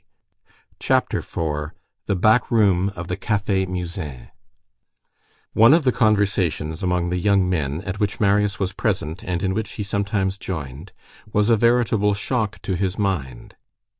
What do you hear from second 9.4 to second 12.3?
in which he sometimes joined, was a veritable